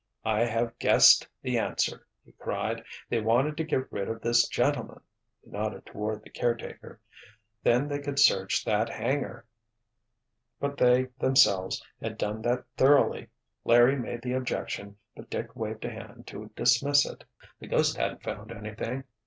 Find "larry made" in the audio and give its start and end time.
13.63-14.23